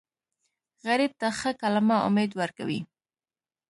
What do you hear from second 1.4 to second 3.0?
کلمه امید ورکوي